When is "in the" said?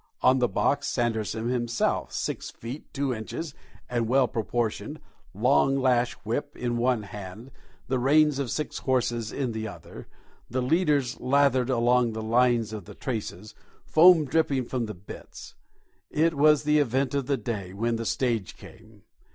9.31-9.67